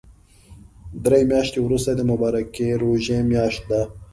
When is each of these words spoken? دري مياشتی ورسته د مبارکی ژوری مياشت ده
دري 1.03 1.21
مياشتی 1.31 1.59
ورسته 1.61 1.91
د 1.95 2.01
مبارکی 2.11 2.67
ژوری 2.79 3.17
مياشت 3.29 3.61
ده 3.69 3.81